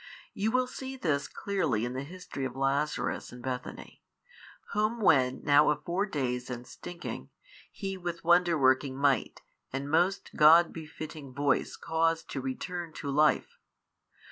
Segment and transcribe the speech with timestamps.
[0.33, 4.01] You will see this clearly in the history of Lazarus of Bethany,
[4.73, 7.29] whom when now of four days and stinking,
[7.71, 9.41] He with wonder working might
[9.71, 13.59] and most God befitting voice caused to return to life.